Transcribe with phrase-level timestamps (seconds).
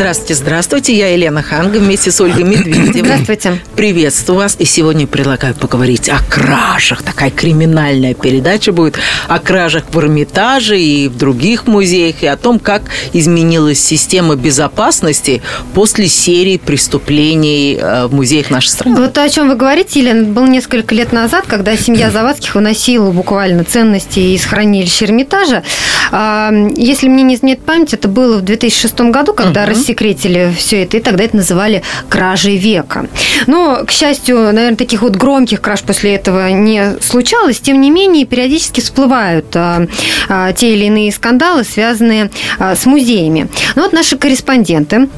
[0.00, 0.96] Здравствуйте, здравствуйте.
[0.96, 3.02] Я Елена Ханга вместе с Ольгой Медведевой.
[3.04, 3.60] Здравствуйте.
[3.76, 4.56] Приветствую вас.
[4.58, 7.02] И сегодня предлагаю поговорить о кражах.
[7.02, 12.58] Такая криминальная передача будет о кражах в Эрмитаже и в других музеях, и о том,
[12.58, 15.42] как изменилась система безопасности
[15.74, 18.98] после серии преступлений э, в музеях нашей страны.
[18.98, 23.64] Вот о чем вы говорите, Елена, было несколько лет назад, когда семья Завадских выносила буквально
[23.64, 25.62] ценности из хранилища Эрмитажа.
[26.10, 30.96] Если мне не изменяет память, это было в 2006 году, когда угу рассекретили все это,
[30.98, 33.06] и тогда это называли кражей века.
[33.46, 37.60] Но, к счастью, наверное, таких вот громких краж после этого не случалось.
[37.60, 39.86] Тем не менее, периодически всплывают а,
[40.28, 43.48] а, те или иные скандалы, связанные а, с музеями.
[43.74, 45.08] Ну вот наши корреспонденты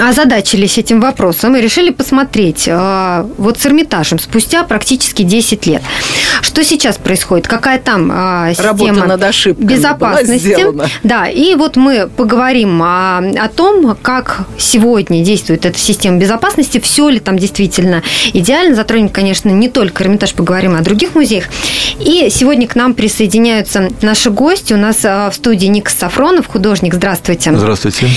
[0.00, 5.82] озадачились этим вопросом и решили посмотреть а, вот с Эрмитажем спустя практически 10 лет.
[6.42, 7.46] Что сейчас происходит?
[7.46, 9.20] Какая там а, система над
[9.58, 10.66] безопасности?
[11.02, 17.08] Да, и вот мы поговорим о, о том, как сегодня действует эта система безопасности, все
[17.08, 18.02] ли там действительно
[18.32, 18.74] идеально.
[18.74, 21.44] Затронем, конечно, не только Эрмитаж, поговорим о других музеях.
[22.00, 24.72] И сегодня к нам присоединяются наши гости.
[24.72, 26.94] У нас а, в студии Ник Сафронов, художник.
[26.94, 27.56] Здравствуйте.
[27.56, 28.08] Здравствуйте.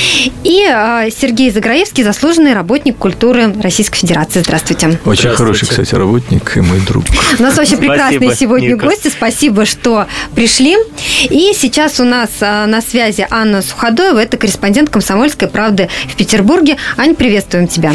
[0.44, 0.66] И
[1.12, 4.40] Сергей Заграевский, заслуженный работник культуры Российской Федерации.
[4.40, 4.98] Здравствуйте.
[5.04, 7.04] Очень хороший, кстати, работник и мой друг.
[7.38, 8.86] У нас очень прекрасные сегодня Ника.
[8.86, 9.10] гости.
[9.10, 10.78] Спасибо, что пришли.
[11.24, 16.78] И сейчас у нас а, на связи Анна Суходоева, это корреспондент «Комсомольской правды» в Петербурге.
[16.96, 17.94] Ань, приветствуем тебя.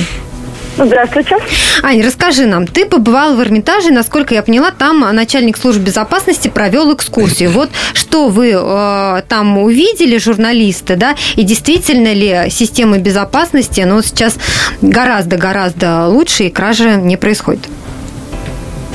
[0.76, 1.36] Здравствуйте.
[1.82, 6.92] Аня, расскажи нам, ты побывал в Эрмитаже, насколько я поняла, там начальник службы безопасности провел
[6.94, 7.50] экскурсию.
[7.50, 14.36] Вот что вы э, там увидели, журналисты, да, и действительно ли система безопасности, ну, сейчас
[14.82, 17.68] гораздо-гораздо лучше, и кражи не происходит?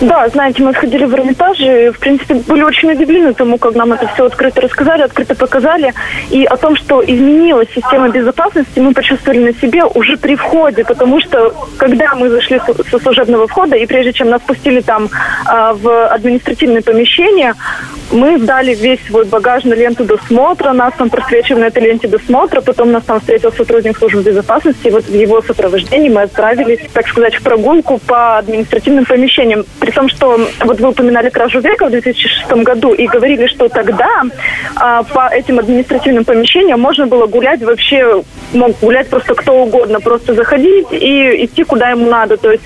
[0.02, 3.92] Да, знаете, мы сходили в Эрмитаж и, в принципе, были очень удивлены тому, как нам
[3.92, 5.94] это все открыто рассказали, открыто показали.
[6.30, 11.20] И о том, что изменилась система безопасности, мы почувствовали на себе уже при входе, потому
[11.20, 15.10] что, когда мы зашли со служебного входа, и прежде чем нас пустили там
[15.46, 17.56] а, в административное помещение,
[18.12, 22.62] мы сдали весь свой багаж на ленту досмотра, нас там просвечивали на этой ленте досмотра,
[22.62, 27.08] потом нас там встретил сотрудник службы безопасности, и вот в его сопровождении мы отправились, так
[27.08, 31.90] сказать, в прогулку по административным помещениям при том, что вот вы упоминали кражу века в
[31.90, 34.22] 2006 году и говорили, что тогда
[34.76, 38.22] а, по этим административным помещениям можно было гулять вообще,
[38.54, 42.38] мог гулять просто кто угодно, просто заходить и идти куда ему надо.
[42.38, 42.64] То есть,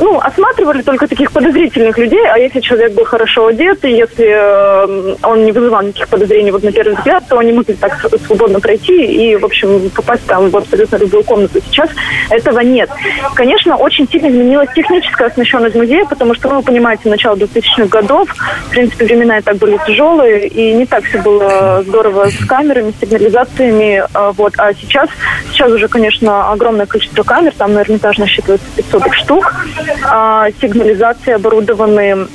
[0.00, 5.14] ну, осматривали только таких подозрительных людей, а если человек был хорошо одет, и если э,
[5.22, 9.06] он не вызывал никаких подозрений вот на первый взгляд, то они могли так свободно пройти
[9.06, 11.60] и, в общем, попасть там в абсолютно любую комнату.
[11.70, 11.88] Сейчас
[12.28, 12.90] этого нет.
[13.34, 18.28] Конечно, очень сильно изменилась техническая оснащенность музея, потому что мы вы понимаете, начало 2000-х годов.
[18.66, 22.92] В принципе, времена и так были тяжелые, и не так все было здорово с камерами,
[22.92, 24.02] с сигнализациями.
[24.12, 24.54] А, вот.
[24.58, 25.08] А сейчас,
[25.52, 29.54] сейчас уже, конечно, огромное количество камер, там на Эрмитаж насчитывается 500 штук.
[30.04, 32.26] А, сигнализации оборудованы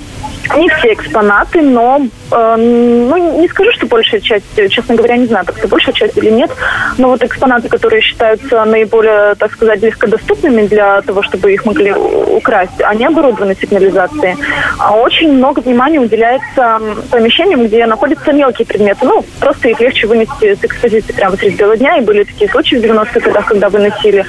[0.56, 5.46] не все экспонаты, но э, ну, не скажу, что большая часть, честно говоря, не знаю,
[5.46, 6.52] так это большая часть или нет,
[6.98, 12.82] но вот экспонаты, которые считаются наиболее, так сказать, легкодоступными для того, чтобы их могли украсть,
[12.82, 14.36] они оборудованы сигнализацией.
[14.78, 19.06] А очень много внимания уделяется помещениям, где находятся мелкие предметы.
[19.06, 22.76] Ну, просто их легче вынести с экспозиции прямо среди бела дня, и были такие случаи
[22.76, 24.26] в 90-х годах, когда выносили.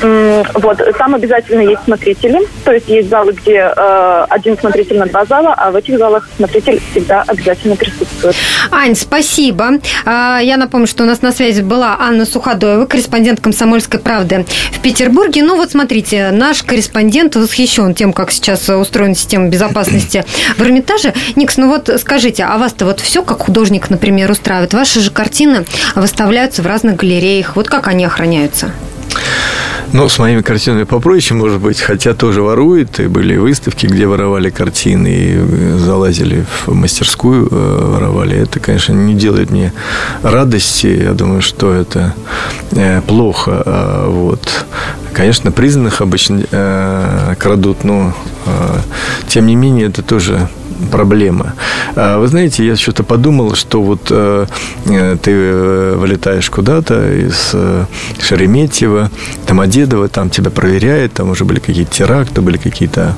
[0.00, 5.24] Вот, там обязательно есть смотрители, то есть есть залы, где э, один смотритель на два
[5.24, 8.36] зала, а в этих залах смотритель всегда обязательно присутствует.
[8.70, 9.80] Ань, спасибо.
[10.04, 14.80] А, я напомню, что у нас на связи была Анна Суходоева, корреспондент «Комсомольской правды» в
[14.80, 15.42] Петербурге.
[15.42, 20.24] Ну вот смотрите, наш корреспондент восхищен тем, как сейчас устроена система безопасности
[20.56, 21.12] в Эрмитаже.
[21.36, 24.74] Никс, ну вот скажите, а вас-то вот все как художник, например, устраивает?
[24.74, 27.56] Ваши же картины выставляются в разных галереях.
[27.56, 28.72] Вот как они охраняются?
[29.92, 32.98] Ну, с моими картинами попроще, может быть, хотя тоже воруют.
[33.00, 38.36] И были выставки, где воровали картины и залазили в мастерскую, э, воровали.
[38.38, 39.72] Это, конечно, не делает мне
[40.22, 40.86] радости.
[40.86, 42.14] Я думаю, что это
[42.72, 43.62] э, плохо.
[43.64, 44.66] А вот.
[45.12, 48.14] Конечно, признанных обычно э, крадут, но
[49.28, 50.48] тем не менее это тоже
[50.90, 51.54] проблема.
[51.96, 54.46] А вы знаете, я что-то подумал, что вот э,
[54.86, 57.84] э ты э, вылетаешь куда-то из э,
[58.20, 59.10] Шереметьево,
[59.74, 63.16] Домодедово, там тебя проверяют, там уже были какие-то теракты, были какие-то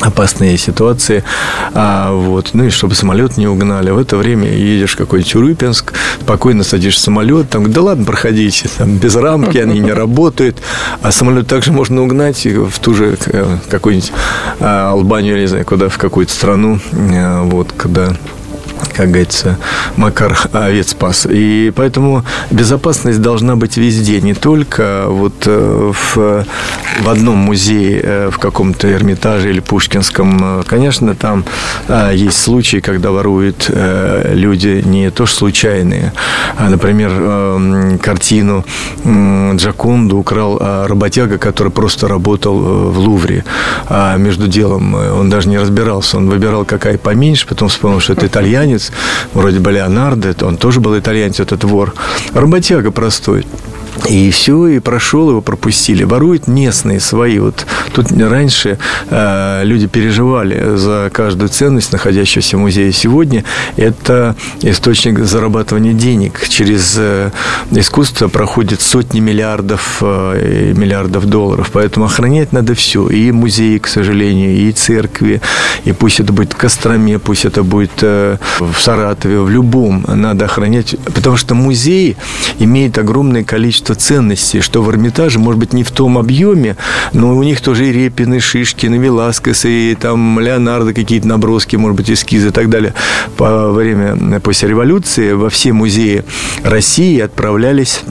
[0.00, 1.24] опасные ситуации,
[1.72, 3.90] а, вот, ну и чтобы самолет не угнали.
[3.90, 8.68] В это время едешь в какой-нибудь Урюпинск, спокойно садишься в самолет, там, да ладно, проходите,
[8.76, 10.58] там, без рамки, они не работают,
[11.00, 14.12] а самолет также можно угнать в ту же э, какую-нибудь
[14.60, 18.12] а, Албанию, не знаю, куда, в какую-то страну, э, вот, когда
[18.94, 19.58] как говорится,
[19.96, 21.26] Макар овец спас.
[21.28, 26.44] И поэтому безопасность должна быть везде, не только вот э, в,
[27.02, 30.62] в одном музее, э, в каком-то Эрмитаже или Пушкинском.
[30.66, 31.44] Конечно, там
[31.88, 36.12] э, есть случаи, когда воруют люди не то что случайные.
[36.56, 38.64] А, например, картину
[39.54, 43.44] Джаконду украл работяга, который просто работал в Лувре.
[43.86, 46.16] А между делом он даже не разбирался.
[46.16, 48.67] Он выбирал, какая поменьше, потом вспомнил, что это итальянец,
[49.34, 51.94] вроде бы Леонардо, он тоже был итальянец, этот вор.
[52.32, 53.46] Работяга простой.
[54.06, 56.04] И все, и прошел, его пропустили.
[56.04, 57.38] Воруют местные свои.
[57.38, 58.78] Вот тут раньше
[59.10, 63.44] э, люди переживали за каждую ценность, находящуюся в музее сегодня.
[63.76, 66.48] Это источник зарабатывания денег.
[66.48, 67.30] Через э,
[67.70, 71.70] искусство проходит сотни миллиардов, э, миллиардов долларов.
[71.72, 73.08] Поэтому охранять надо все.
[73.08, 75.40] И музеи, к сожалению, и церкви,
[75.84, 80.46] и пусть это будет в Костроме, пусть это будет э, в Саратове, в любом надо
[80.46, 80.96] охранять.
[81.14, 82.16] Потому что музей
[82.58, 86.76] имеет огромное количество количество ценностей, что в Эрмитаже, может быть, не в том объеме,
[87.12, 91.76] но у них тоже и Репин, и Шишкин, и Веласкес, и там Леонардо какие-то наброски,
[91.76, 92.92] может быть, эскизы и так далее.
[93.36, 96.24] По время, после революции во все музеи
[96.62, 98.02] России отправлялись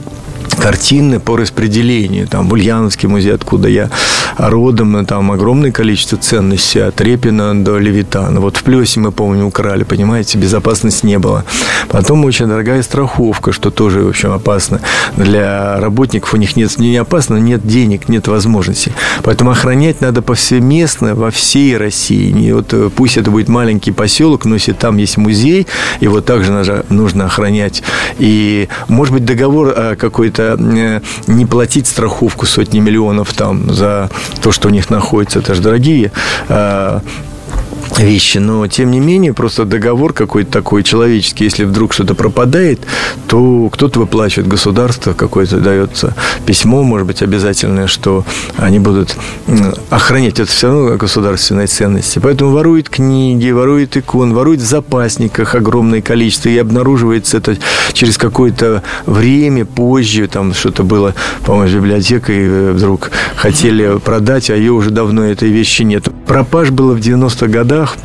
[0.68, 2.28] картины по распределению.
[2.28, 3.88] Там в Ульяновский музей, откуда я
[4.36, 8.38] родом, там огромное количество ценностей от Репина до Левитана.
[8.40, 11.46] Вот в Плесе мы, помню, украли, понимаете, безопасности не было.
[11.88, 14.80] Потом очень дорогая страховка, что тоже, в общем, опасно.
[15.16, 18.92] Для работников у них нет, не опасно, нет денег, нет возможностей.
[19.22, 22.30] Поэтому охранять надо повсеместно во всей России.
[22.30, 25.66] Не вот э, пусть это будет маленький поселок, но если там есть музей,
[26.00, 27.82] его также нужно охранять.
[28.18, 34.10] И, может быть, договор э, какой-то не платить страховку сотни миллионов там за
[34.42, 35.38] то, что у них находится.
[35.38, 36.12] Это же дорогие
[36.48, 37.00] э,
[37.98, 42.80] вещи, но тем не менее просто договор какой-то такой человеческий, если вдруг что-то пропадает,
[43.26, 46.14] то кто-то выплачивает государство, какое-то дается
[46.46, 48.24] письмо, может быть, обязательное, что
[48.56, 49.16] они будут
[49.90, 50.38] охранять.
[50.38, 52.18] Это все равно государственные ценности.
[52.18, 57.56] Поэтому воруют книги, воруют икон, воруют в запасниках огромное количество, и обнаруживается это
[57.92, 61.14] через какое-то время позже, там что-то было,
[61.44, 66.08] по-моему, с библиотекой э, вдруг хотели продать, а ее уже давно этой вещи нет.
[66.26, 67.96] Пропаж было в 90-х годах, странах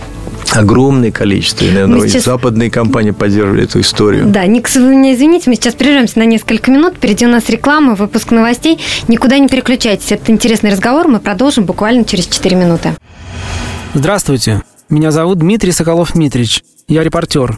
[0.51, 1.65] огромное количество.
[1.65, 2.25] И, наверное, сейчас...
[2.25, 4.27] западные компании поддерживали эту историю.
[4.27, 6.95] Да, Никс, вы меня извините, мы сейчас прервемся на несколько минут.
[6.95, 8.79] Впереди у нас реклама, выпуск новостей.
[9.07, 10.11] Никуда не переключайтесь.
[10.11, 11.07] Это интересный разговор.
[11.07, 12.95] Мы продолжим буквально через 4 минуты.
[13.95, 14.61] Здравствуйте.
[14.89, 16.61] Меня зовут Дмитрий Соколов-Митрич.
[16.87, 17.57] Я репортер.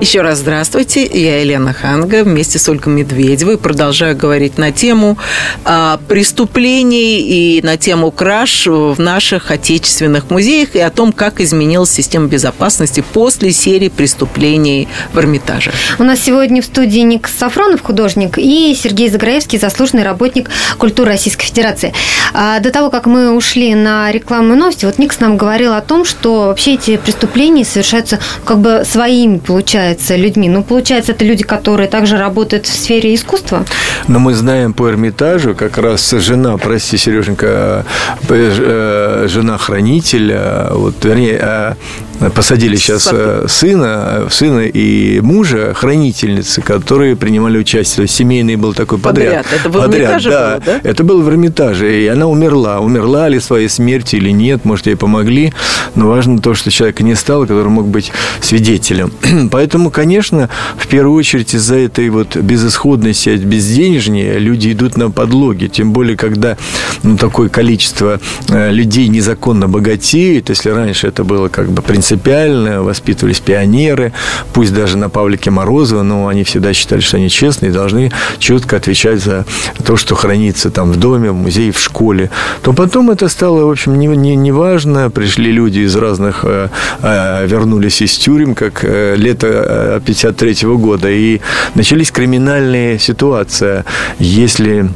[0.00, 5.18] Еще раз здравствуйте, я Елена Ханга вместе с Ольгой Медведевой продолжаю говорить на тему
[5.64, 11.90] а, преступлений и на тему краж в наших отечественных музеях и о том, как изменилась
[11.90, 15.72] система безопасности после серии преступлений в Эрмитаже.
[15.98, 21.46] У нас сегодня в студии Ник Сафронов, художник, и Сергей Заграевский, заслуженный работник культуры Российской
[21.46, 21.92] Федерации.
[22.32, 26.04] А, до того, как мы ушли на рекламную новости, вот Никс нам говорил о том,
[26.04, 30.48] что вообще эти преступления совершаются как бы своими, получается, являются людьми?
[30.48, 33.64] Ну, получается, это люди, которые также работают в сфере искусства?
[34.08, 37.84] Но мы знаем по Эрмитажу, как раз жена, прости, Сереженька,
[38.28, 41.76] э, э, жена хранителя, вот, вернее,
[42.34, 43.48] посадили сейчас Сады.
[43.48, 48.06] сына, сына и мужа, хранительницы, которые принимали участие.
[48.06, 49.44] Семейный был такой подряд.
[49.44, 49.60] Подряд.
[49.60, 50.50] Это в Эрмитаже да.
[50.50, 50.88] было, да?
[50.88, 52.02] Это было в Эрмитаже.
[52.02, 52.80] И она умерла.
[52.80, 55.52] Умерла ли своей смертью или нет, может, ей помогли.
[55.94, 59.12] Но важно то, что человека не стало, который мог быть свидетелем.
[59.50, 65.66] Поэтому, конечно, в первую очередь из-за этой вот безысходности, безденежья люди идут на подлоги.
[65.66, 66.56] Тем более, когда
[67.02, 70.48] ну, такое количество э, людей незаконно богатеет.
[70.48, 74.12] Если раньше это было как бы принципиально, воспитывались пионеры,
[74.54, 78.76] пусть даже на Павлике Морозова, но они всегда считали, что они честные и должны четко
[78.76, 79.44] отвечать за
[79.84, 82.30] то, что хранится там в доме, в музее, в школе.
[82.62, 85.10] То потом это стало, в общем, не, не, не важно.
[85.10, 86.68] Пришли люди из разных, э,
[87.02, 91.40] э, вернулись из тюрем, как э, лето 53 года, и
[91.74, 93.84] начались криминальные ситуации.
[94.18, 94.88] Если э,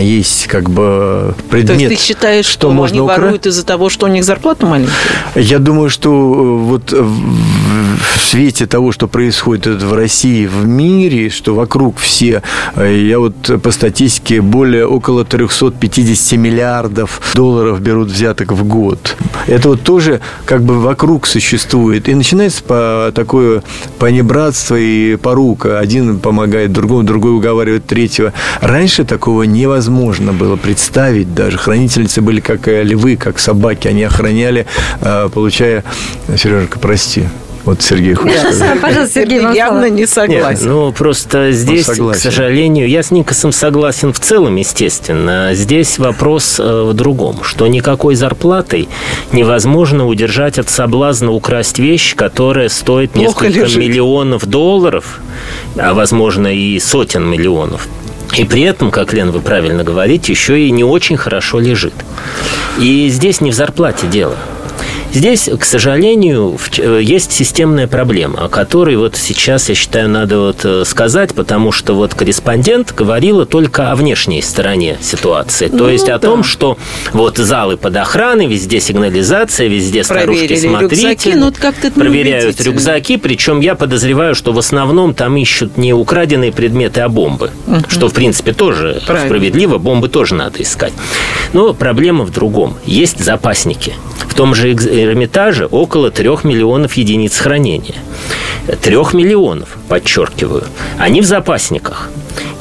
[0.00, 3.88] есть как бы предмет, То есть ты считаешь, что, можно они укра- воруют из-за того,
[3.88, 4.92] что у них зарплата маленькая?
[5.34, 7.74] Я думаю, что э, вот в
[8.14, 12.42] в свете того, что происходит в России, в мире, что вокруг все,
[12.76, 19.16] э, я вот по статистике более около 350 миллиардов долларов берут взяток в год.
[19.46, 22.08] Это вот тоже как бы вокруг существует.
[22.08, 23.62] И начинается по такое
[23.98, 25.78] понебратство и порука.
[25.78, 28.32] Один помогает другому, другой уговаривает третьего.
[28.60, 31.58] Раньше такого невозможно было представить даже.
[31.58, 33.88] Хранительницы были как э, львы, как собаки.
[33.88, 34.66] Они охраняли,
[35.00, 35.84] э, получая...
[36.36, 37.24] Сережка, прости.
[37.64, 38.80] Вот Сергей хочет сказать.
[38.80, 40.68] Пожалуйста, Сергей, вам явно не Нет, согласен.
[40.68, 45.50] ну просто здесь, к сожалению, я с Никосом согласен в целом, естественно.
[45.54, 48.88] Здесь вопрос э, в другом, что никакой зарплатой
[49.32, 53.78] невозможно удержать от соблазна украсть вещь, которая стоит Плохо несколько лежит.
[53.78, 55.20] миллионов долларов,
[55.76, 57.88] а возможно и сотен миллионов.
[58.36, 61.94] И при этом, как, Лен, вы правильно говорите, еще и не очень хорошо лежит.
[62.78, 64.36] И здесь не в зарплате дело.
[65.14, 70.64] Здесь, к сожалению, э, есть системная проблема, о которой вот сейчас, я считаю, надо вот
[70.64, 75.68] э, сказать, потому что вот корреспондент говорила только о внешней стороне ситуации.
[75.68, 76.18] То Ну, есть о да.
[76.18, 76.76] том, что
[77.12, 81.08] вот залы под охраной, везде сигнализация, везде старушки Проверили смотрите.
[81.08, 85.92] рюксаки, ну, вот как-то проверяют рюкзаки, причем я подозреваю, что в основном там ищут не
[85.92, 87.52] украденные предметы, а бомбы.
[87.88, 89.28] Что, в принципе, тоже Правильно.
[89.28, 90.92] справедливо, бомбы тоже надо искать.
[91.52, 92.74] Но проблема в другом.
[92.84, 93.94] Есть запасники.
[94.28, 97.96] В том же Эрмитаже около трех миллионов единиц хранения.
[98.82, 100.64] Трех миллионов, подчеркиваю.
[100.98, 102.10] Они в запасниках.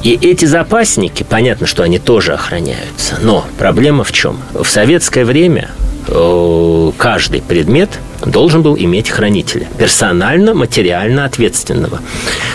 [0.03, 3.17] И эти запасники, понятно, что они тоже охраняются.
[3.21, 4.38] Но проблема в чем?
[4.53, 5.69] В советское время
[6.07, 7.89] э, каждый предмет
[8.25, 9.68] должен был иметь хранителя.
[9.77, 12.00] Персонально, материально ответственного.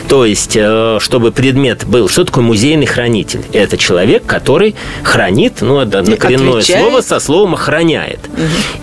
[0.09, 2.09] То есть, э, чтобы предмет был...
[2.09, 3.43] Что такое музейный хранитель?
[3.53, 6.83] Это человек, который хранит, ну, это коренное отвечает.
[6.83, 8.21] слово со словом охраняет.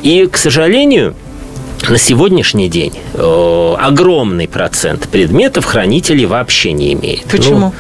[0.04, 1.16] И, к сожалению,
[1.90, 7.24] на сегодняшний день э, огромный процент предметов хранителей вообще не имеет.
[7.26, 7.58] Почему?
[7.58, 7.74] Ну,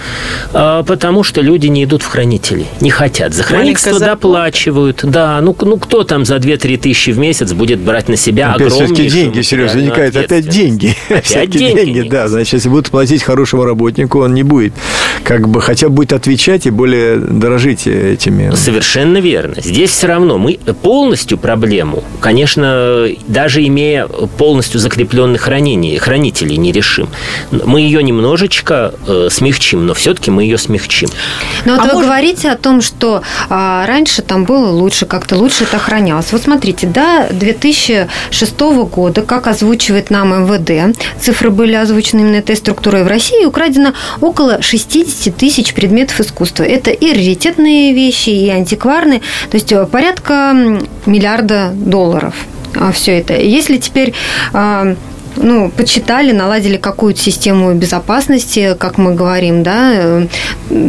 [0.53, 3.33] а, потому что люди не идут в хранители, не хотят.
[3.33, 5.01] За хранительство доплачивают.
[5.03, 8.73] Да, ну, ну кто там за 2-3 тысячи в месяц будет брать на себя Опять
[8.73, 10.95] огромнейшую деньги, Сережа, возникает опять деньги.
[11.09, 12.27] Опять Всякие деньги, деньги, да.
[12.27, 14.73] Значит, если будут платить хорошему работнику, он не будет
[15.23, 18.53] как бы, хотя будет отвечать и более дорожить этими.
[18.55, 19.55] Совершенно верно.
[19.61, 23.94] Здесь все равно мы полностью проблему, конечно, даже имея
[24.37, 27.07] полностью закрепленных хранений, хранителей, не решим.
[27.51, 31.09] Мы ее немножечко э, смягчим, но все-таки мы ее смягчим.
[31.65, 35.35] Но вот А вы может- говорите о том, что а, раньше там было лучше, как-то
[35.35, 36.31] лучше это охранялось.
[36.31, 43.03] Вот смотрите, до 2006 года, как озвучивает нам МВД, цифры были озвучены именно этой структурой
[43.03, 46.63] в России, украдено около 60 тысяч предметов искусства.
[46.63, 50.53] Это и раритетные вещи, и антикварные, то есть э, порядка
[51.05, 52.33] миллиарда долларов
[52.91, 53.35] все это.
[53.35, 54.13] Если теперь
[54.53, 54.95] а,
[55.37, 60.27] ну, подсчитали, наладили какую-то систему безопасности, как мы говорим, да, э,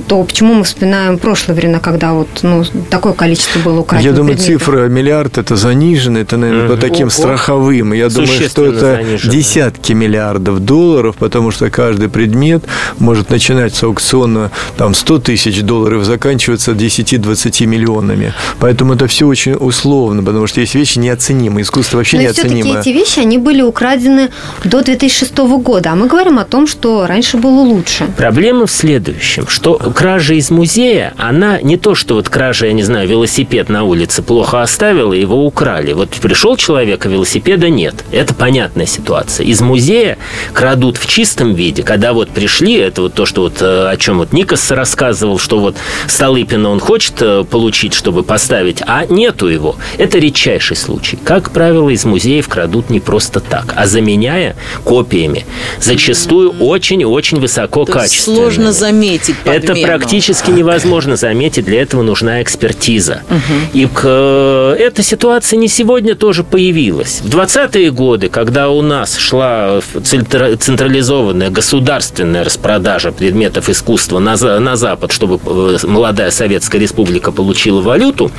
[0.08, 4.36] то почему мы вспоминаем прошлые времена, когда вот ну, такое количество было украдено Я думаю,
[4.36, 4.62] предметов?
[4.62, 6.80] цифра миллиард это занижено, это, наверное, по Мгм.
[6.80, 7.10] таким Ого.
[7.10, 7.92] страховым.
[7.92, 9.32] Я думаю, что это занижено.
[9.32, 12.64] десятки миллиардов долларов, потому что каждый предмет
[12.98, 18.32] может начинаться с аукциона там 100 тысяч долларов, заканчиваться 10-20 миллионами.
[18.58, 21.62] Поэтому это все очень условно, потому что есть вещи неоценимые.
[21.62, 22.80] Искусство вообще Но все-таки неоценимое.
[22.80, 24.30] эти вещи, они были украдены
[24.64, 25.92] до 2006 года.
[25.92, 28.06] А мы говорим о том, что раньше было лучше.
[28.16, 32.82] Проблема в следующем, что кража из музея, она не то, что вот кража, я не
[32.82, 35.92] знаю, велосипед на улице плохо оставила, его украли.
[35.92, 38.04] Вот пришел человек, а велосипеда нет.
[38.12, 39.46] Это понятная ситуация.
[39.46, 40.18] Из музея
[40.52, 44.18] крадут в чистом виде, когда вот пришли, это вот то, что вот э, о чем
[44.18, 45.76] вот Никас рассказывал, что вот
[46.06, 49.76] Столыпина он хочет э, получить, чтобы поставить, а нету его.
[49.98, 51.18] Это редчайший случай.
[51.22, 53.86] Как правило, из музеев крадут не просто так, а
[54.26, 55.44] заменяя копиями.
[55.80, 58.42] Зачастую очень-очень высоко качественными.
[58.42, 59.72] Сложно заметить подмену.
[59.72, 61.64] Это практически невозможно заметить.
[61.64, 63.22] Для этого нужна экспертиза.
[63.72, 67.20] И к, э, эта ситуация не сегодня тоже появилась.
[67.22, 75.12] В 20-е годы, когда у нас шла централизованная государственная распродажа предметов искусства на, на Запад,
[75.12, 78.30] чтобы э, молодая Советская Республика получила валюту,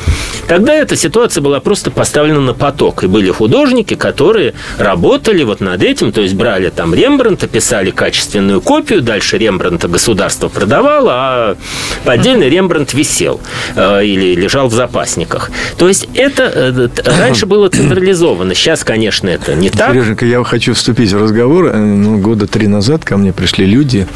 [0.48, 3.04] тогда эта ситуация была просто поставлена на поток.
[3.04, 8.62] И были художники, которые работали вот над этим, то есть брали там Рембрандта, писали качественную
[8.62, 11.58] копию, дальше Рембрандта государство продавало, а
[12.04, 13.40] поддельный Рембрандт висел
[13.76, 15.52] э, или лежал в запасниках.
[15.78, 19.94] То есть это э, раньше было централизовано, сейчас, конечно, это не так.
[19.94, 21.68] Сереженька, я хочу вступить в разговор.
[21.68, 24.08] Э, ну, года три назад ко мне пришли люди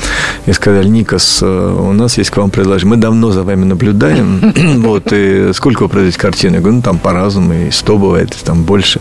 [0.48, 2.96] и сказали, Никас, у нас есть к вам предложение.
[2.96, 4.54] Мы давно за вами наблюдаем.
[4.82, 6.56] Вот, и сколько вы продаете картины?
[6.56, 9.00] Я говорю, ну, там по-разному, и 100 бывает, и там больше.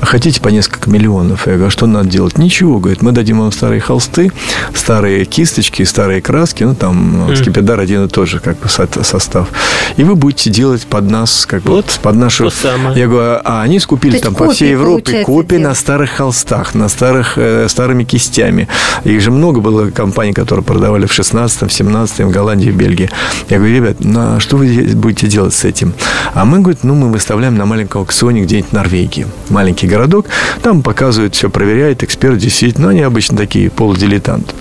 [0.00, 1.46] А хотите по несколько миллионов?
[1.46, 2.38] Я говорю, а что надо делать?
[2.38, 4.32] Ничего, говорит, мы дадим вам старые холсты,
[4.74, 7.36] старые кисточки, старые краски, ну, там, mm.
[7.36, 9.48] скипидар один и тот же, как бы, состав.
[9.96, 12.50] И вы будете делать под нас, как бы, вот, под нашу...
[12.94, 17.34] Я говорю, а они скупили там по всей Европе копии на старых холстах, на старых,
[17.36, 18.68] э, старыми кистями.
[19.04, 23.10] Их же много было компаний, которые продавали в 16-м, в 17-м, в Голландии, в Бельгии.
[23.48, 25.94] Я говорю, ребят, ну, а что вы будете делать с этим?
[26.34, 29.26] А мы, говорит, ну, мы выставляем на маленьком аукционе где-нибудь в Норвегии.
[29.50, 30.26] Маленький городок.
[30.62, 32.88] Там показывают, все проверяет, эксперт действительно.
[32.88, 34.54] Ну, они обычно такие полудилетанты.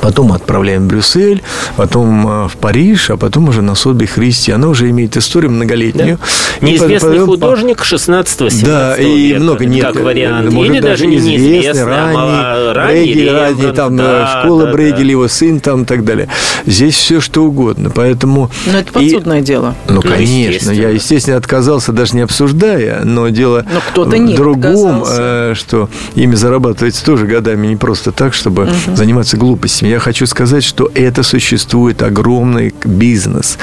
[0.00, 1.42] Потом отправляем в Брюссель,
[1.76, 4.52] потом э, в Париж, а потом уже на Сотби Христи.
[4.52, 6.18] Она уже имеет историю многолетнюю.
[6.60, 6.66] Да.
[6.66, 9.84] Неизвестный потом, художник 16-17 Да, и века, много нет.
[9.86, 10.52] Как вариант.
[10.52, 15.04] Может, Или даже неизвестный, ранний, а ранний, Брейгель, ранний, там э, да, школа да, Брейгеля,
[15.04, 15.10] да.
[15.10, 16.28] его сын там и так далее.
[16.66, 17.90] Здесь все что угодно.
[17.90, 18.50] Поэтому...
[18.66, 19.74] Но это подсудное и, дело.
[19.88, 20.22] Ну, конечно.
[20.22, 20.72] Естественно.
[20.72, 25.22] Я, естественно, отказался, даже не обсуждая, но дело но кто-то в другом, отказался.
[25.22, 28.96] Э, что ими зарабатывается тоже годами не просто так, чтобы угу.
[28.96, 29.87] заниматься глупостями.
[29.88, 33.56] Я хочу сказать, что это существует огромный бизнес.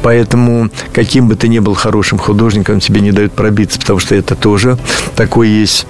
[0.00, 4.34] Поэтому каким бы ты ни был хорошим художником, тебе не дают пробиться, потому что это
[4.34, 4.78] тоже
[5.16, 5.86] такой есть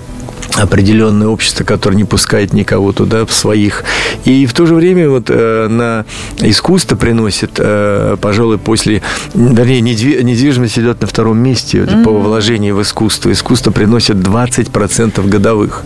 [0.56, 3.84] определенное общество, которое не пускает никого туда, в своих.
[4.24, 6.04] И в то же время вот э, на
[6.38, 9.02] искусство приносит, э, пожалуй, после...
[9.34, 12.04] Вернее, недвижимость идет на втором месте mm-hmm.
[12.04, 13.30] по вложению в искусство.
[13.30, 15.82] Искусство приносит 20% годовых.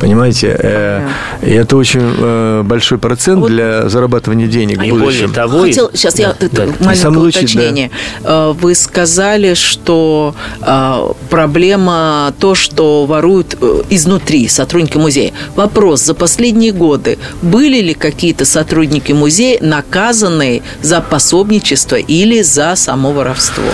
[0.00, 0.56] Понимаете?
[0.58, 1.08] Э,
[1.42, 3.50] и это очень э, большой процент вот.
[3.50, 5.28] для зарабатывания денег а в будущем.
[5.28, 6.66] Более того, Хотел, сейчас да, я да.
[6.80, 7.90] маленькое уточнение.
[8.22, 8.50] Да.
[8.50, 15.32] Э, вы сказали, что э, проблема то, что воруют э, изнутри изнутри, сотрудники музея.
[15.56, 23.12] Вопрос, за последние годы были ли какие-то сотрудники музея наказанные за пособничество или за само
[23.12, 23.64] воровство?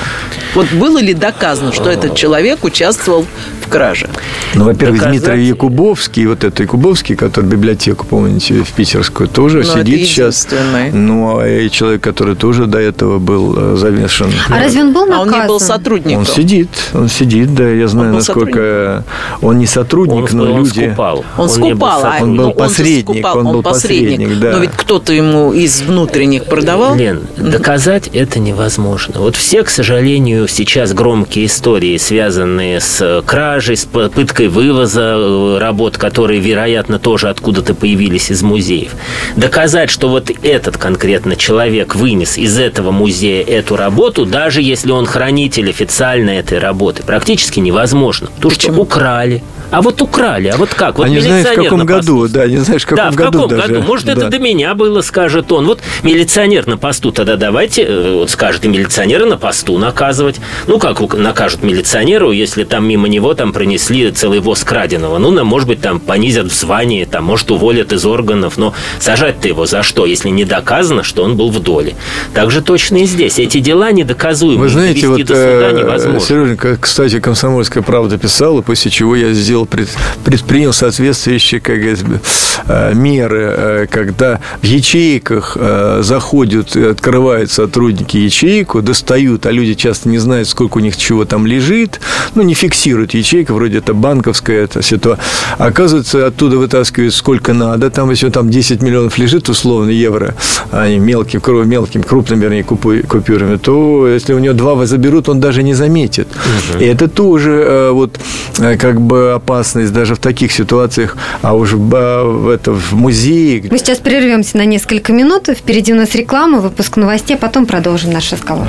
[0.55, 3.27] Вот было ли доказано, что этот человек участвовал
[3.65, 4.09] в краже?
[4.55, 5.25] Ну, во-первых, Доказать...
[5.25, 10.49] Дмитрий Якубовский, вот этот Якубовский, который библиотеку, помните, в Питерскую, тоже Но ну, сидит сейчас.
[10.93, 14.31] Ну, а и человек, который тоже до этого был э, завешен.
[14.49, 15.35] А разве он был наказан?
[15.35, 16.19] А он не был сотрудником?
[16.19, 19.05] Он сидит, он сидит, да, я знаю, он насколько...
[19.41, 20.87] Он не сотрудник, он, но он люди...
[20.87, 21.25] Скупал.
[21.37, 22.05] Он, он скупал.
[22.05, 24.53] А он был посредник, он, он был посредник, да.
[24.53, 26.97] Но ведь кто-то ему из внутренних продавал.
[26.97, 29.21] Лен, доказать это невозможно.
[29.21, 35.99] Вот все, к сожалению, сейчас громкие истории, связанные с кражей, с попыткой вывоза э, работ,
[35.99, 38.93] которые, вероятно, тоже откуда-то появились из музеев.
[39.37, 45.07] Доказать, что вот этот конкретно человек вынес из этого музея эту работу, даже если он
[45.07, 48.29] хранитель официально этой работы, практически невозможно.
[48.37, 48.75] Потому Почему?
[48.75, 49.43] что украли.
[49.71, 50.99] А вот украли, а вот как?
[50.99, 53.43] Вот а не знаешь, в каком году, да, не знаешь, в каком да, в году
[53.43, 53.75] каком даже.
[53.75, 53.87] году.
[53.87, 54.13] Может, да.
[54.13, 55.67] это до меня было, скажет он.
[55.67, 60.30] Вот милиционер на посту, тогда давайте, э, вот скажет, и милиционера на посту наказывать.
[60.67, 65.19] Ну, как накажут милиционеру, если там мимо него там принесли целый воз краденого?
[65.19, 69.49] Ну, на, может быть, там понизят в звании, там, может, уволят из органов, но сажать-то
[69.49, 71.95] его за что, если не доказано, что он был в доле?
[72.35, 73.39] Так же точно и здесь.
[73.39, 74.63] Эти дела недоказуемы.
[74.63, 76.21] Вы знаете, вот, до суда э.
[76.21, 82.21] Сереженька, кстати, «Комсомольская правда» писала, после чего я сделал предпринял соответствующие как говорится,
[82.67, 85.57] э, меры, э, когда в ячейках
[86.01, 91.47] заходят, открывают сотрудники ячейку, достают, а люди часто не знают, сколько у них чего там
[91.47, 92.01] лежит,
[92.35, 95.25] ну, не фиксируют ячейку, ячейка, вроде это банковская эта ситуация.
[95.59, 97.91] Оказывается, оттуда вытаскивают сколько надо.
[97.91, 100.35] Там, если там 10 миллионов лежит, условно, евро,
[100.71, 105.75] они мелким, мелким, крупным, вернее, купюрами, то если у него два заберут, он даже не
[105.75, 106.29] заметит.
[106.29, 106.83] Угу.
[106.83, 108.19] И это тоже э, вот
[108.59, 113.69] э, как бы опасность даже в таких ситуациях, а уж в, в, это, в музее.
[113.71, 115.49] Мы сейчас прервемся на несколько минут.
[115.49, 118.69] Впереди у нас реклама, выпуск новостей, а потом продолжим наш разговор.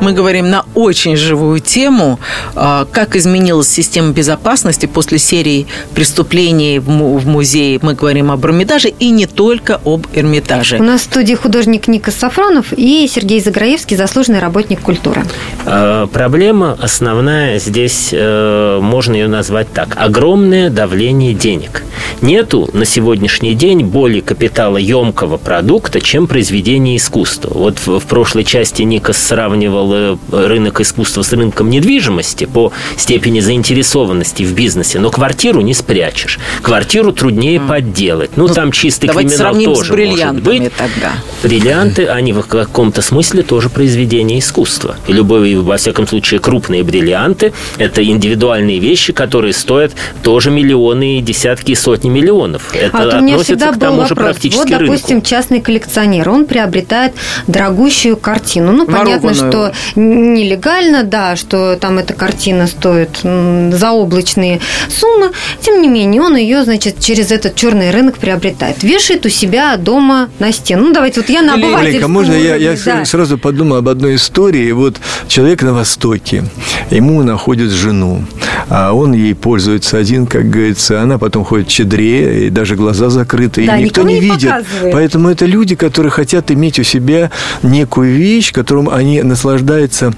[0.00, 2.18] Мы говорим на очень живую тему,
[2.54, 7.78] а, как изменилась система безопасности после серии преступлений в музее.
[7.82, 10.78] Мы говорим об Эрмитаже и не только об Эрмитаже.
[10.78, 15.22] У нас в студии художник Ника Сафронов и Сергей Заграевский, заслуженный работник культуры.
[15.66, 19.96] А, проблема основная здесь, э, можно ее назвать так.
[19.96, 21.82] Огромное давление денег.
[22.22, 27.52] Нету на сегодняшний день более капиталоемкого продукта, чем произведение искусства.
[27.52, 34.42] Вот в прошлой части Никас сравнивал Э, рынок искусства с рынком недвижимости по степени заинтересованности
[34.42, 36.38] в бизнесе, но квартиру не спрячешь.
[36.62, 37.68] Квартиру труднее mm.
[37.68, 38.36] подделать.
[38.36, 40.72] Ну, ну, там чистый криминал тоже может быть.
[40.74, 41.12] Тогда.
[41.42, 44.96] Бриллианты, они в каком-то смысле тоже произведение искусства.
[45.06, 51.22] И любые, во всяком случае, крупные бриллианты– это индивидуальные вещи, которые стоят тоже миллионы и
[51.22, 52.74] десятки и сотни миллионов.
[52.74, 54.30] Это а относится у меня всегда к тому был же вопрос.
[54.32, 55.26] практически Вот, допустим, рынку.
[55.26, 57.12] частный коллекционер, он приобретает
[57.46, 58.72] дорогущую картину.
[58.72, 66.22] Ну, понятно, что нелегально, да, что там эта картина стоит заоблачные суммы, тем не менее
[66.22, 70.88] он ее, значит, через этот черный рынок приобретает, вешает у себя дома на стену.
[70.88, 73.04] Ну, давайте, вот я на обывательском можно я, я да.
[73.04, 74.70] сразу подумал об одной истории.
[74.72, 74.96] Вот
[75.28, 76.44] человек на Востоке,
[76.90, 78.24] ему находит жену,
[78.68, 83.10] а он ей пользуется один, как говорится, она потом ходит в чедре, и даже глаза
[83.10, 84.50] закрыты, да, и никто, никто не, не видит.
[84.50, 84.92] Показывает.
[84.92, 87.30] Поэтому это люди, которые хотят иметь у себя
[87.62, 90.12] некую вещь, которым они наслаждаются наслаждается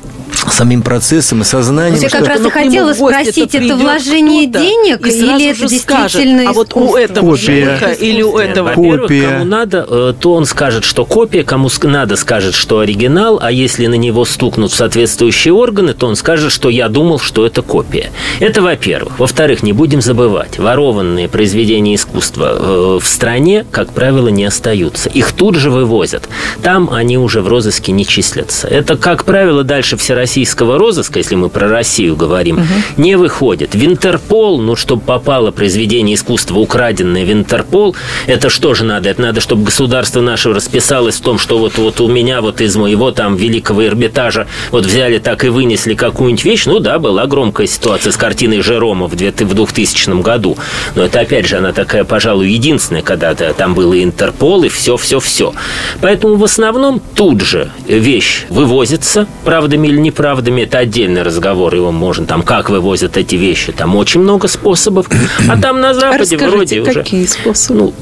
[0.51, 2.01] самим процессом и сознанием.
[2.01, 6.97] Я как раз и хотела спросить, это вложение денег или это действительно А вот у
[6.97, 7.97] этого копия.
[7.99, 8.73] или у этого?
[8.73, 9.29] Копия.
[9.29, 13.87] Кому надо, э, то он скажет, что копия, кому надо, скажет, что оригинал, а если
[13.87, 18.11] на него стукнут соответствующие органы, то он скажет, что я думал, что это копия.
[18.41, 19.19] Это во-первых.
[19.19, 25.09] Во-вторых, не будем забывать, ворованные произведения искусства э, в стране, как правило, не остаются.
[25.09, 26.29] Их тут же вывозят.
[26.63, 28.69] Там они уже в розыске не числятся.
[28.69, 32.65] Это, как правило, дальше все российского розыска, если мы про Россию говорим, угу.
[32.97, 33.75] не выходит.
[33.75, 37.95] В Интерпол, ну, чтобы попало произведение искусства, украденное в Интерпол,
[38.27, 39.11] это что же надо?
[39.11, 42.75] Это надо, чтобы государство наше расписалось в том, что вот, вот у меня вот из
[42.77, 46.65] моего там великого Эрмитажа вот взяли так и вынесли какую-нибудь вещь.
[46.65, 50.57] Ну да, была громкая ситуация с картиной Жерома в 2000 году.
[50.95, 55.53] Но это, опять же, она такая, пожалуй, единственная, когда там был и Интерпол, и все-все-все.
[56.01, 61.91] Поэтому в основном тут же вещь вывозится, правдами или не неправдами, это отдельный разговор, его
[61.91, 65.09] можно там, как вывозят эти вещи, там очень много способов.
[65.49, 67.33] А там на Западе Расскажите, вроде какие уже...
[67.33, 67.79] способы?
[67.81, 67.95] Ну,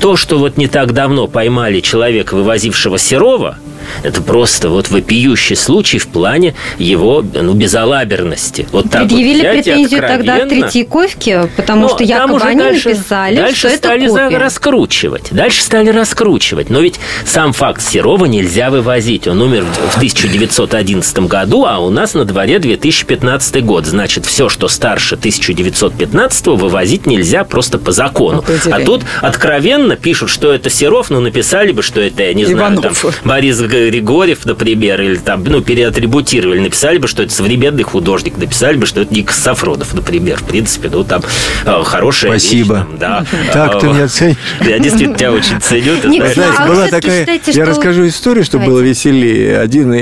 [0.00, 3.58] то, что вот не так давно поймали человека, вывозившего Серова,
[4.02, 8.66] это просто вот вопиющий случай в плане его ну, безалаберности.
[8.72, 13.68] Вот так Предъявили вот претензию тогда Третьяковке, потому Но что якобы они дальше, написали, дальше
[13.68, 14.38] что стали это копия.
[14.38, 15.28] раскручивать.
[15.30, 16.70] Дальше стали раскручивать.
[16.70, 19.26] Но ведь сам факт Серова нельзя вывозить.
[19.28, 23.86] Он умер в 1911 году, а у нас на дворе 2015 год.
[23.86, 28.44] Значит, все, что старше 1915 вывозить нельзя просто по закону.
[28.70, 32.80] А тут откровенно пишут, что это Серов, но написали бы, что это, я не знаю,
[32.80, 32.92] там,
[33.24, 38.86] Борис Григорьев, например, или там, ну, переатрибутировали, написали бы, что это современный художник, написали бы,
[38.86, 40.38] что это Ник Сафронов, например.
[40.38, 41.22] В принципе, ну, там
[41.64, 42.74] э, хорошая Спасибо.
[42.74, 43.26] Вещь, там, да.
[43.52, 44.36] Так ты меня ценишь.
[44.60, 45.92] Я действительно тебя очень ценю.
[46.08, 47.40] Ник, знаешь, а была такая...
[47.46, 49.58] Я расскажу историю, чтобы было веселее.
[49.58, 49.92] Один,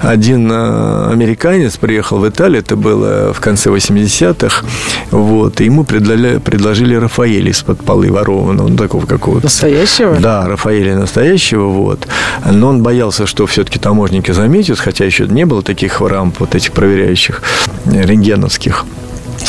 [0.00, 4.64] один э, американец приехал в Италию, это было в конце 80-х,
[5.10, 9.44] вот, и ему предложили, предложили Рафаэля из-под полы ворованного, ну, такого какого-то.
[9.44, 10.16] Настоящего?
[10.16, 12.06] Да, Рафаэля настоящего, вот.
[12.44, 16.72] Но он боялся, что все-таки таможники заметят, хотя еще не было таких рамп, вот этих
[16.72, 17.42] проверяющих
[17.86, 18.86] рентгеновских.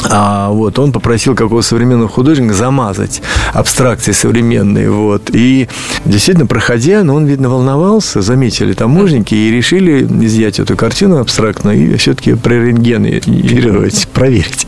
[0.10, 3.21] А, вот, он попросил какого современного художника замазать
[3.53, 4.89] абстракции современные.
[4.89, 5.29] Вот.
[5.34, 5.67] И
[6.05, 11.95] действительно, проходя, но он, видно, волновался, заметили таможники и решили изъять эту картину абстрактно и
[11.97, 14.67] все-таки прорентгенировать, проверить.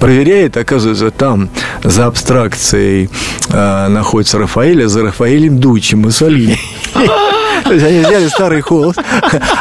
[0.00, 1.50] Проверяет, оказывается, там
[1.82, 3.10] за абстракцией
[3.48, 6.58] э, находится Рафаэль, а за Рафаэлем Дучи, Муссолини.
[7.64, 9.00] То есть они взяли старый холст,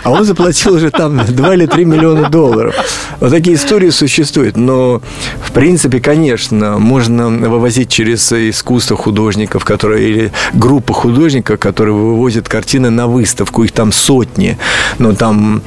[0.04, 2.76] а он заплатил уже там 2 или 3 миллиона долларов.
[3.20, 4.58] Вот такие истории существуют.
[4.58, 5.02] Но,
[5.42, 12.89] в принципе, конечно, можно вывозить через искусство художников, которые, или группы художников, которые вывозят картины
[12.89, 13.63] на выставку.
[13.63, 14.58] Их там сотни.
[15.00, 15.62] Но там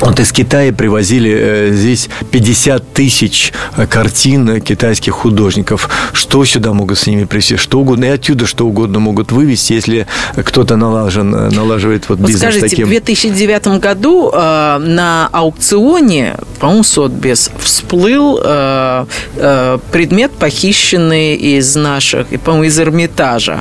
[0.00, 5.88] вот из Китая привозили э, здесь 50 тысяч э, картин китайских художников.
[6.12, 7.56] Что сюда могут с ними привезти?
[7.56, 8.04] Что угодно.
[8.04, 10.06] И отсюда что угодно могут вывести, если
[10.36, 12.86] кто-то налажен, э, налаживает вот, вот бизнес скажите, таким.
[12.86, 19.06] в 2009 году э, на аукционе, по-моему, Сотбес, всплыл э,
[19.36, 23.60] э, предмет, похищенный из наших, по-моему, из Эрмитажа.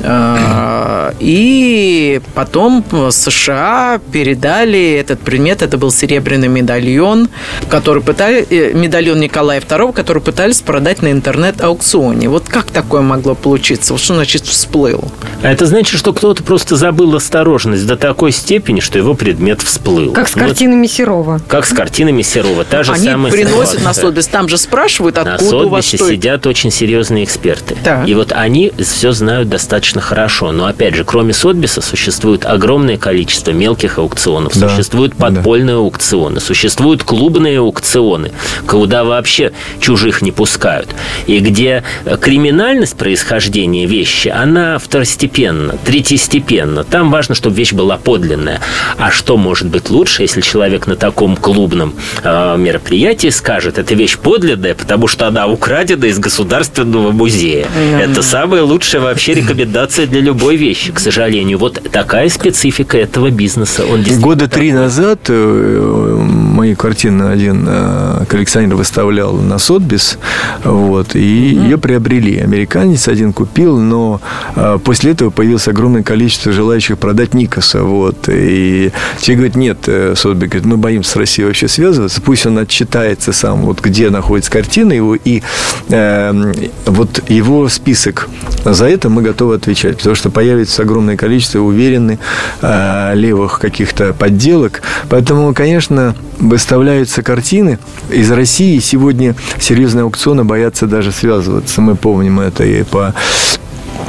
[0.00, 5.68] Э, и потом США передали этот предмет лет.
[5.68, 7.28] Это был серебряный медальон,
[7.68, 12.28] который пытали, э, медальон Николая II, который пытались продать на интернет-аукционе.
[12.28, 13.92] Вот как такое могло получиться?
[13.92, 15.04] Вот что значит всплыл?
[15.42, 20.12] А это значит, что кто-то просто забыл осторожность до такой степени, что его предмет всплыл.
[20.12, 20.44] Как с вот.
[20.44, 21.40] картинами Серова.
[21.48, 22.64] Как с картинами Серова.
[22.64, 23.84] Та же Они самая приносят ситуация.
[23.84, 27.76] на Сотбис, там же спрашивают, откуда на у вас что сидят очень серьезные эксперты.
[27.82, 28.08] Так.
[28.08, 30.52] И вот они все знают достаточно хорошо.
[30.52, 34.68] Но опять же, кроме Сотбиса существует огромное количество мелких аукционов, да.
[34.68, 38.30] существуют подпольные подпольные аукционы, существуют клубные аукционы,
[38.68, 40.88] куда вообще чужих не пускают,
[41.26, 41.82] и где
[42.20, 46.84] криминальность происхождения вещи, она второстепенна, третьестепенна.
[46.84, 48.60] Там важно, чтобы вещь была подлинная.
[48.96, 54.18] А что может быть лучше, если человек на таком клубном э, мероприятии скажет, эта вещь
[54.18, 57.66] подлинная, потому что она украдена из государственного музея.
[57.66, 58.10] Mm-hmm.
[58.12, 61.58] Это самая лучшая вообще рекомендация для любой вещи, к сожалению.
[61.58, 63.84] Вот такая специфика этого бизнеса.
[63.84, 70.18] Он Года три назад э, мои картины один э, коллекционер выставлял на Сотбис,
[70.62, 71.62] вот, и mm-hmm.
[71.64, 72.36] ее приобрели.
[72.38, 74.20] Американец один купил, но
[74.56, 78.92] э, после этого появилось огромное количество желающих продать Никоса, вот, и
[79.22, 83.32] те говорят, нет, э, Сотбис говорит, мы боимся с Россией вообще связываться, пусть он отчитается
[83.32, 85.40] сам, вот, где находится картина его, и
[85.88, 86.52] э,
[86.84, 88.28] вот его список,
[88.66, 92.18] за это мы готовы отвечать, потому что появится огромное количество, уверены,
[92.60, 96.14] э, левых каких-то подделок, поэтому, конечно,
[96.50, 97.78] выставляются картины.
[98.10, 101.80] Из России сегодня серьезные аукционы боятся даже связываться.
[101.80, 103.14] Мы помним это и по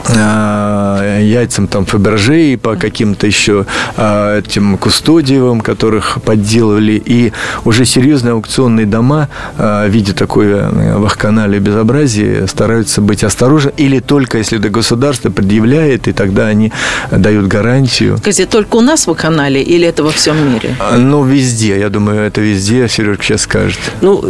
[0.09, 3.65] яйцам там Фаберже и по каким-то еще
[3.97, 7.01] э, этим кустодиевым, которых подделывали.
[7.05, 7.31] И
[7.65, 13.71] уже серьезные аукционные дома, э, видя такое вахканале безобразие, стараются быть осторожны.
[13.77, 16.71] Или только если до государства предъявляет, и тогда они
[17.11, 18.17] дают гарантию.
[18.17, 20.75] Скажите, только у нас в канале или это во всем мире?
[20.97, 21.79] Ну, везде.
[21.79, 22.87] Я думаю, это везде.
[22.87, 23.79] Сережка сейчас скажет.
[24.01, 24.21] Ну,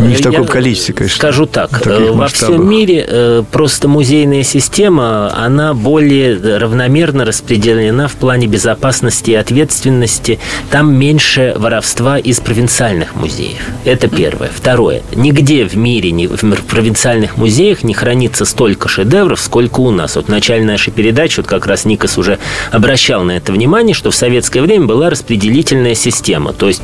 [0.00, 1.18] не в таком количестве, конечно.
[1.18, 1.70] Скажу так.
[1.86, 9.34] Во всем мире просто музейная система система, она более равномерно распределена в плане безопасности и
[9.34, 10.38] ответственности.
[10.70, 13.60] Там меньше воровства из провинциальных музеев.
[13.84, 14.48] Это первое.
[14.48, 15.02] Второе.
[15.14, 20.16] Нигде в мире, ни в провинциальных музеях не хранится столько шедевров, сколько у нас.
[20.16, 22.38] Вот в начале нашей передачи, вот как раз Никас уже
[22.70, 26.54] обращал на это внимание, что в советское время была распределительная система.
[26.54, 26.82] То есть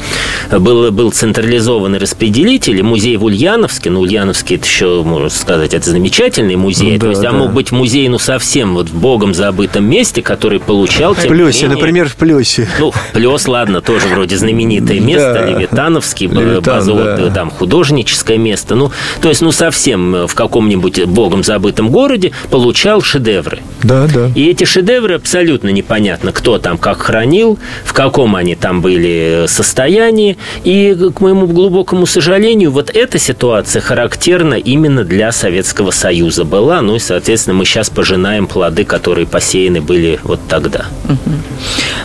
[0.51, 5.89] был, был централизованный распределитель, и музей в Ульяновске, ну, Ульяновский, это еще, можно сказать, это
[5.89, 7.33] замечательный музей, ну, да, то есть, а да.
[7.33, 11.15] мог быть музей, ну, совсем вот в богом забытом месте, который получал...
[11.15, 12.69] В Плесе, менее, например, в Плесе.
[12.79, 15.47] Ну, Плес, ладно, тоже вроде знаменитое место, да.
[15.47, 17.31] Левитановский, Левитан, базовое, да.
[17.31, 18.75] там, художническое место.
[18.75, 23.61] Ну, то есть, ну, совсем в каком-нибудь богом забытом городе получал шедевры.
[23.83, 24.31] Да, да.
[24.35, 30.37] И эти шедевры абсолютно непонятно, кто там как хранил, в каком они там были состоянии.
[30.65, 36.83] И, к моему глубокому сожалению, вот эта ситуация характерна именно для Советского Союза была.
[36.83, 40.87] Ну и, соответственно, мы сейчас пожинаем плоды, которые посеяны были вот тогда.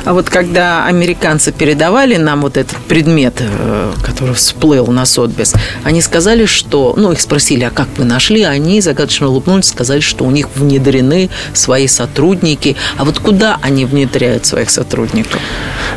[0.06, 5.54] А вот когда американцы передавали нам вот этот предмет, э, который всплыл на Сотбис,
[5.86, 8.44] они сказали, что, ну, их спросили, а как вы нашли?
[8.44, 12.76] Они загадочно улыбнулись, сказали, что у них внедрены свои сотрудники.
[12.98, 15.40] А вот куда они внедряют своих сотрудников?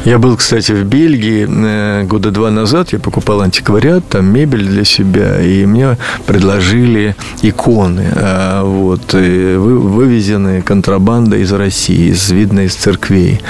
[0.04, 2.92] Я был, кстати, в Бельгии э, года два назад.
[2.92, 8.12] Я покупал антиквариат, там мебель для себя, и мне предложили иконы.
[8.14, 13.40] А вот, и которые вы, вывезены контрабандой из России, из, видно, из церквей.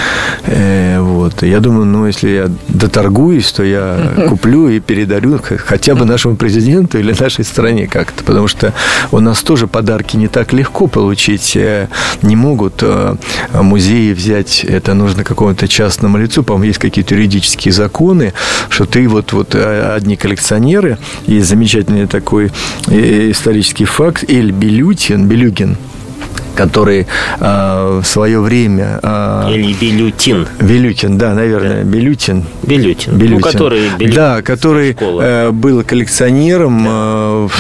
[0.45, 1.43] Э, вот.
[1.43, 6.99] Я думаю, ну, если я доторгуюсь, то я куплю и передарю хотя бы нашему президенту
[6.99, 8.25] или нашей стране как-то.
[8.25, 8.73] Потому что
[9.13, 11.57] у нас тоже подарки не так легко получить.
[11.57, 11.89] Э,
[12.23, 13.17] не могут э,
[13.53, 16.43] музеи взять, это нужно какому-то частному лицу.
[16.43, 18.33] По-моему, есть какие-то юридические законы,
[18.69, 22.53] что ты вот, вот э, одни коллекционеры, есть замечательный такой
[22.89, 25.77] исторический факт, Эль Белютин, Белюгин,
[26.57, 27.07] который
[27.39, 28.99] э, в свое время...
[29.03, 30.49] Э, Или Белютин.
[30.61, 31.91] Белютин, да, наверное, да.
[31.91, 32.45] Белютин.
[32.63, 33.17] Белютин.
[33.17, 33.37] Белютин.
[33.37, 34.17] Ну, который Белютин.
[34.17, 36.91] Да, который э, был коллекционером да.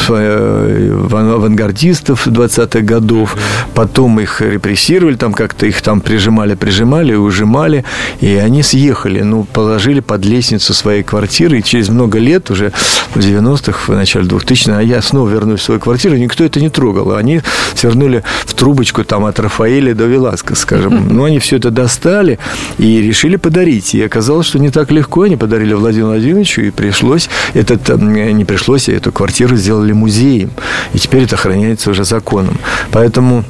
[0.08, 3.34] э, в, авангардистов 20-х годов.
[3.34, 3.40] Угу.
[3.74, 7.84] Потом их репрессировали, там как-то их там прижимали, прижимали, ужимали,
[8.20, 12.72] и они съехали, ну, положили под лестницу своей квартиры, и через много лет, уже
[13.14, 16.70] в 90-х, в начале 2000-х, а я снова вернусь в свою квартиру, никто это не
[16.70, 17.12] трогал.
[17.12, 17.40] Они
[17.74, 21.08] свернули в трубочку коробочку там от Рафаэля до Веласка, скажем.
[21.10, 22.38] Ну, они все это достали
[22.78, 23.94] и решили подарить.
[23.94, 25.22] И оказалось, что не так легко.
[25.22, 30.50] Они подарили Владимиру Владимировичу, и пришлось, этот, не пришлось, а эту квартиру сделали музеем.
[30.94, 32.56] И теперь это охраняется уже законом.
[32.90, 33.44] Поэтому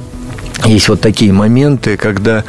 [0.64, 2.44] есть вот такие моменты, когда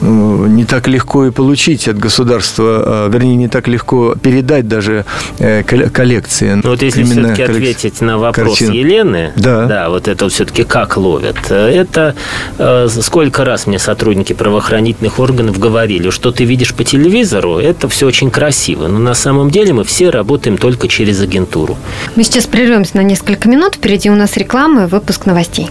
[0.00, 5.04] не так легко и получить от государства, а, вернее, не так легко передать даже
[5.38, 6.60] э, коллекции.
[6.62, 8.72] Ну, вот если все-таки ответить на вопрос картин.
[8.72, 9.66] Елены, да.
[9.66, 12.14] да, вот это вот все-таки как ловят, это
[12.58, 18.06] э, сколько раз мне сотрудники правоохранительных органов говорили, что ты видишь по телевизору, это все
[18.06, 21.76] очень красиво, но на самом деле мы все работаем только через агентуру.
[22.16, 25.70] Мы сейчас прервемся на несколько минут, впереди у нас реклама и выпуск новостей.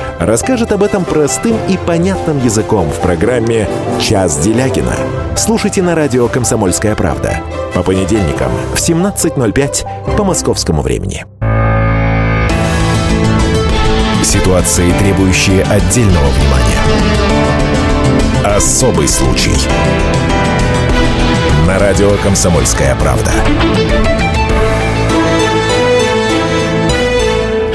[0.25, 3.67] расскажет об этом простым и понятным языком в программе
[3.99, 4.95] «Час Делягина».
[5.35, 7.39] Слушайте на радио «Комсомольская правда»
[7.73, 11.25] по понедельникам в 17.05 по московскому времени.
[14.23, 16.81] Ситуации, требующие отдельного внимания.
[18.45, 19.55] Особый случай.
[21.65, 23.31] На радио «Комсомольская правда».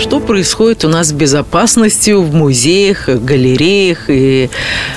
[0.07, 4.51] Что происходит у нас с безопасностью в музеях, галереях и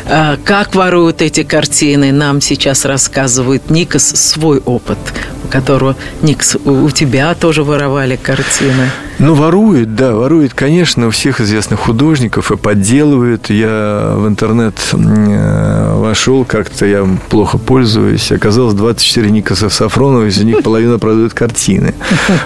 [0.05, 2.11] э, как воруют эти картины.
[2.11, 4.99] Нам сейчас рассказывает Никас свой опыт,
[5.43, 8.91] у которого, Никс, у тебя тоже воровали картины.
[9.17, 13.49] Ну, ворует, да, ворует, конечно, у всех известных художников и подделывают.
[13.49, 14.75] Я в интернет
[16.09, 18.31] вошел, как-то я плохо пользуюсь.
[18.31, 21.93] Оказалось, 24 Никаса Сафронова, из них половина продают картины.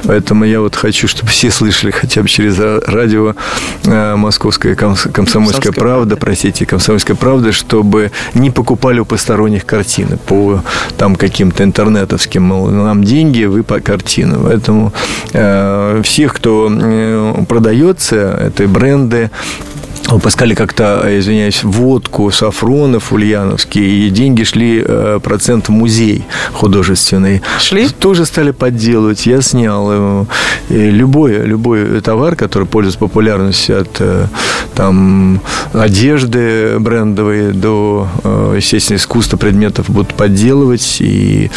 [0.03, 3.35] Поэтому я вот хочу, чтобы все слышали хотя бы через радио
[3.85, 10.61] э, «Московская комсомольская правда», простите, «Комсомольская правда», чтобы не покупали у посторонних картины по
[10.97, 14.41] там каким-то интернетовским, мол, нам деньги, вы по картину.
[14.43, 14.93] Поэтому
[15.33, 19.31] э, всех, кто Э, продается, это бренды,
[20.13, 27.41] выпускали как-то, извиняюсь, водку, сафронов ульяновский, и деньги шли э, процент в музей художественный.
[27.59, 27.89] Шли?
[27.89, 29.25] Тоже стали подделывать.
[29.25, 30.25] Я снял э,
[30.69, 34.27] любой, любой товар, который пользуется популярностью от э,
[34.75, 35.41] там,
[35.73, 38.07] одежды брендовой до,
[38.55, 40.97] естественно, искусства предметов будут подделывать.
[40.99, 41.51] И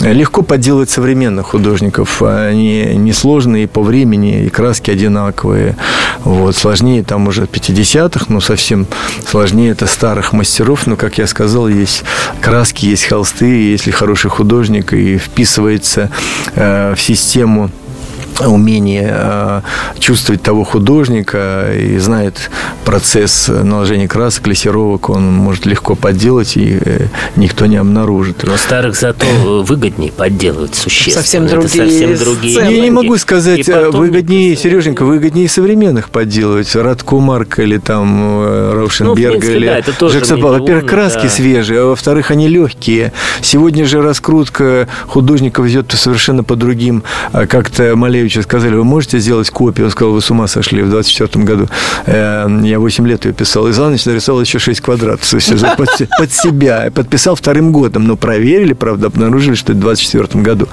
[0.00, 2.22] легко подделывать современных художников.
[2.22, 5.76] Они несложные по времени, и краски одинаковые.
[6.24, 6.56] Вот.
[6.56, 8.86] Сложнее там уже 50 50-х, но совсем
[9.28, 10.86] сложнее это старых мастеров.
[10.86, 12.04] Но, как я сказал, есть
[12.40, 16.10] краски, есть холсты, если хороший художник и вписывается
[16.54, 17.70] э, в систему
[18.44, 19.60] умение э,
[19.98, 22.50] чувствовать того художника и знает
[22.84, 28.44] процесс наложения красок, лессировок, он может легко подделать, и э, никто не обнаружит.
[28.44, 29.26] Но старых зато
[29.62, 31.22] выгоднее подделывать существенно.
[31.22, 31.84] Совсем другие.
[31.84, 32.54] Это совсем другие.
[32.54, 36.74] Я не могу сказать, э, выгоднее, Сереженька, выгоднее современных подделывать.
[36.76, 41.28] Радко Марк или там Раушенберга ну, или да, тоже Во-первых, краски да.
[41.28, 43.12] свежие, а во-вторых, они легкие.
[43.40, 49.50] Сегодня же раскрутка художников идет совершенно по другим как-то малеющим Малевича сказали, вы можете сделать
[49.50, 49.86] копию?
[49.86, 51.68] Он сказал, вы с ума сошли в 24 году.
[52.06, 53.68] Э, я 8 лет ее писал.
[53.68, 55.28] И за ночь нарисовал еще 6 квадратов.
[55.30, 56.90] То есть под, под себя.
[56.92, 58.08] Подписал вторым годом.
[58.08, 60.66] Но проверили, правда, обнаружили, что это в 24 году.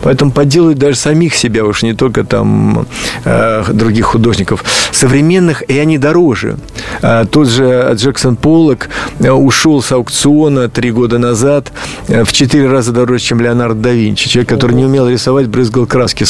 [0.00, 2.86] Поэтому подделывают даже самих себя, уж не только там
[3.24, 4.64] э, других художников.
[4.90, 6.56] Современных, и они дороже.
[7.02, 8.88] А, тот же Джексон Поллок
[9.18, 11.70] э, ушел с аукциона три года назад
[12.08, 14.30] в четыре раза дороже, чем Леонардо да Винчи.
[14.30, 16.24] Человек, который не умел рисовать, брызгал краски.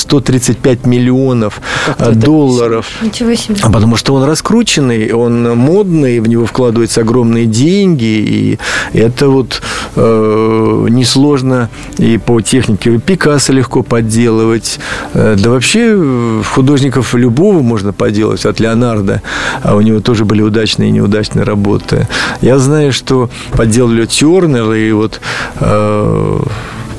[0.64, 1.61] 135 миллионов
[1.98, 2.87] как долларов.
[3.03, 3.57] Ничего себе.
[3.62, 8.59] А потому что он раскрученный, он модный, в него вкладываются огромные деньги, и
[8.92, 9.62] это вот
[9.96, 14.79] э, несложно и по технике Пикассо легко подделывать.
[15.12, 19.22] Э, да вообще художников любого можно подделать, от Леонардо,
[19.62, 22.09] а у него тоже были удачные и неудачные работы.
[22.41, 25.20] Я знаю, что подделали Тернер, и вот
[25.61, 26.41] э,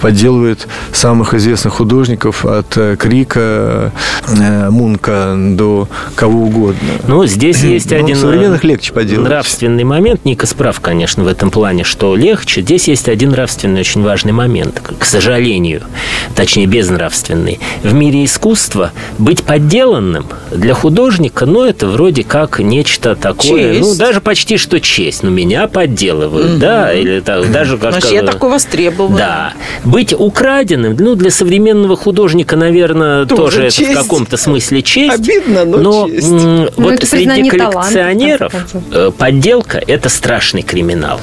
[0.06, 3.92] подделывает самых известных художников от э, Крика,
[4.28, 6.90] э, Мунка до кого угодно.
[7.08, 9.28] Ну, здесь есть Но один современных легче поделать.
[9.28, 10.24] нравственный момент.
[10.24, 12.62] Ника справ, конечно, в этом плане, что легче.
[12.62, 15.82] Здесь есть один нравственный очень важный момент, к сожалению,
[16.36, 17.60] точнее, безнравственный.
[17.82, 23.82] В мире искусства быть подделанным для художника, ну, это вроде как нечто такое, честь.
[23.82, 25.24] ну, даже почти что честь.
[25.24, 26.60] Ну, меня подделывают, mm-hmm.
[26.60, 27.94] да, или так, даже как...
[27.94, 29.16] Значит, я такой востребован.
[29.16, 29.54] Да
[29.96, 35.14] быть украденным, ну, для современного художника, наверное, тоже, тоже это в каком-то смысле честь.
[35.14, 36.30] Обидно, но, но честь.
[36.30, 41.22] М- вот это среди коллекционеров таланта, подделка– это страшный криминал.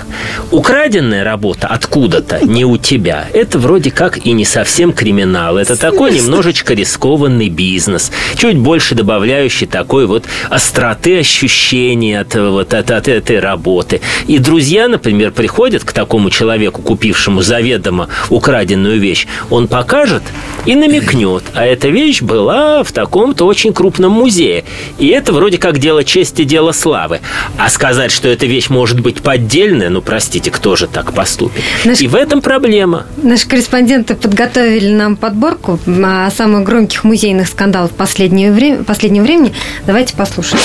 [0.51, 5.59] Украденная работа откуда-то, не у тебя, это вроде как и не совсем криминал.
[5.59, 12.91] Это такой немножечко рискованный бизнес, чуть больше добавляющий такой вот остроты ощущений от, вот, от,
[12.91, 14.01] от этой работы.
[14.27, 20.23] И друзья, например, приходят к такому человеку, купившему заведомо украденную украденную вещь, он покажет
[20.67, 24.65] и намекнет, а эта вещь была в таком-то очень крупном музее.
[24.99, 27.21] И это вроде как дело чести, дело славы.
[27.57, 31.63] А сказать, что эта вещь может быть поддельная, ну, простите, кто же так поступит?
[31.87, 32.03] Наш...
[32.03, 33.07] И в этом проблема.
[33.23, 35.79] Наши корреспонденты подготовили нам подборку
[36.37, 39.55] самых громких музейных скандалов последнего, время, последнего времени.
[39.87, 40.61] Давайте послушаем.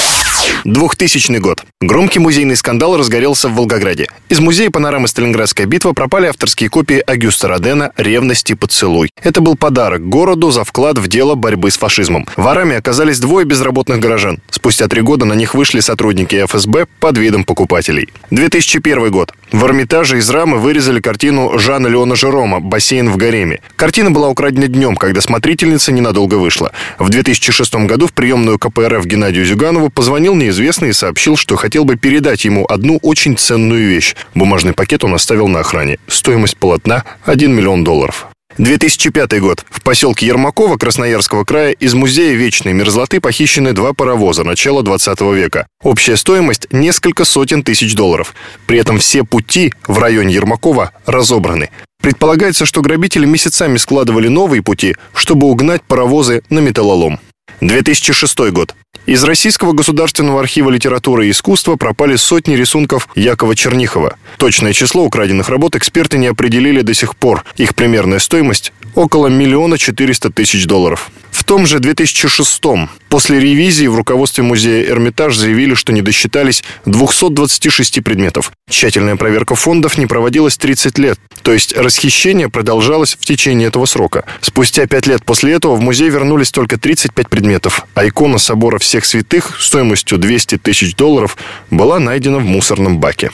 [0.64, 1.64] 2000 год.
[1.82, 4.08] Громкий музейный скандал разгорелся в Волгограде.
[4.30, 9.10] Из музея панорамы «Сталинградская битва» пропали авторские копии Агюста Родена «Ревность и поцелуй».
[9.22, 12.26] Это был подарок городу за вклад в дело борьбы с фашизмом.
[12.36, 14.40] Ворами оказались двое безработных горожан.
[14.50, 18.10] Спустя три года на них вышли сотрудники ФСБ под видом покупателей.
[18.32, 19.34] 2001 год.
[19.52, 23.62] В Эрмитаже из рамы вырезали картину Жана Леона Жерома «Бассейн в гареме».
[23.76, 26.72] Картина была украдена днем, когда смотрительница ненадолго вышла.
[27.00, 31.98] В 2006 году в приемную КПРФ Геннадию Зюганову позвонил неизвестный и сообщил, что хотел бы
[31.98, 34.16] передать ему одну очень ценную вещь.
[34.34, 36.00] Бумажный пакет он оставил на охране.
[36.08, 38.28] Стоимость полотна– 1 миллион долларов.
[38.58, 39.66] 2005 год.
[39.70, 45.68] В поселке Ермакова Красноярского края из музея вечной мерзлоты похищены два паровоза начала 20 века.
[45.84, 48.34] Общая стоимость– несколько сотен тысяч долларов.
[48.66, 51.70] При этом все пути в районе Ермакова разобраны.
[52.02, 57.20] Предполагается, что грабители месяцами складывали новые пути, чтобы угнать паровозы на металлолом.
[57.62, 58.76] 2006 год.
[59.08, 64.18] Из Российского государственного архива литературы и искусства пропали сотни рисунков Якова Чернихова.
[64.38, 67.46] Точное число украденных работ эксперты не определили до сих пор.
[67.56, 71.12] Их примерная стоимость– около миллиона четыреста тысяч долларов.
[71.30, 72.62] В том же 2006
[73.10, 78.52] после ревизии в руководстве музея Эрмитаж заявили, что не досчитались 226 предметов.
[78.68, 84.26] Тщательная проверка фондов не проводилась 30 лет, то есть расхищение продолжалось в течение этого срока.
[84.42, 89.06] Спустя 5 лет после этого в музей вернулись только 35 предметов, а икона собора всех
[89.06, 91.38] святых стоимостью 200 тысяч долларов
[91.70, 93.30] была найдена в мусорном баке.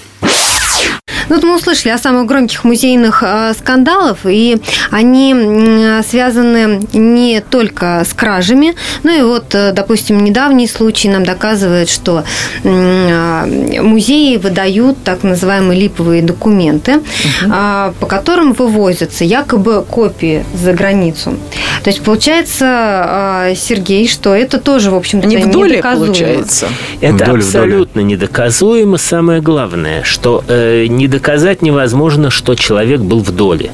[1.29, 4.57] Ну, вот мы услышали о самых громких музейных э, скандалах, и
[4.91, 5.35] они
[6.07, 12.23] связаны не только с кражами, но и вот, э, допустим, недавний случай нам доказывает, что
[12.63, 17.53] э, музеи выдают так называемые липовые документы, угу.
[17.99, 21.33] по которым вывозятся якобы копии за границу.
[21.83, 26.05] То есть получается, э, Сергей, что это тоже, в общем-то, не в доле недоказуемо.
[26.05, 26.67] получается.
[27.01, 28.97] Это доле, абсолютно недоказуемо.
[28.97, 33.71] Самое главное, что э, не доказать невозможно, что человек был в доле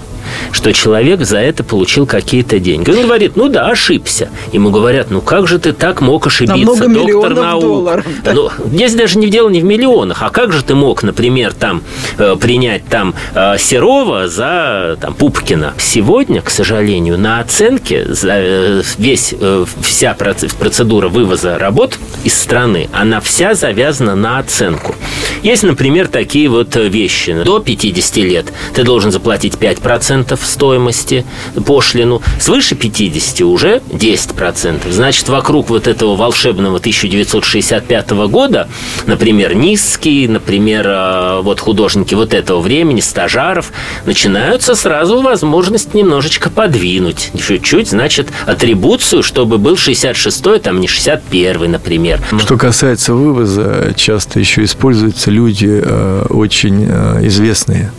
[0.51, 2.89] что человек за это получил какие-то деньги.
[2.89, 4.29] Он говорит, ну да, ошибся.
[4.51, 7.61] Ему говорят, ну как же ты так мог ошибиться, На много доктор наук?
[7.61, 8.33] Долларов, да.
[8.33, 11.53] Ну, здесь даже не в дело не в миллионах, а как же ты мог, например,
[11.53, 11.81] там
[12.17, 15.73] э, принять там э, Серова за там, Пупкина?
[15.77, 19.33] Сегодня, к сожалению, на оценке за э, весь
[19.81, 24.95] вся процедура вывоза работ из страны, она вся завязана на оценку.
[25.43, 27.43] Есть, например, такие вот вещи.
[27.43, 31.25] До 50 лет ты должен заплатить 5% 10% стоимости
[31.65, 34.91] пошлину, свыше 50 уже 10%.
[34.91, 38.69] Значит, вокруг вот этого волшебного 1965 года,
[39.05, 43.71] например, низкий, например, э, вот художники вот этого времени, стажаров,
[44.05, 47.31] начинаются сразу возможность немножечко подвинуть.
[47.39, 52.21] Чуть-чуть, значит, атрибуцию, чтобы был 66-й, там не 61-й, например.
[52.39, 57.91] Что касается вывоза, часто еще используются люди э, очень э, известные,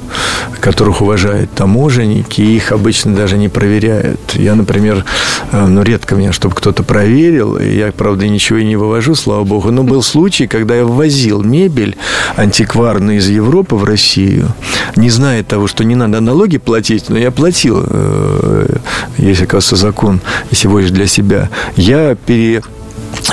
[0.61, 1.51] которых уважают
[2.11, 4.20] таможенники, и их обычно даже не проверяют.
[4.34, 5.04] Я, например,
[5.52, 9.70] э, ну, редко меня, чтобы кто-то проверил, я, правда, ничего и не вывожу, слава богу,
[9.70, 11.96] но был случай, когда я ввозил мебель
[12.36, 14.48] антикварную из Европы в Россию,
[14.96, 17.84] не зная того, что не надо налоги платить, но я платил,
[19.18, 21.48] есть, оказывается, закон, если возишь для себя.
[21.76, 22.62] Я пере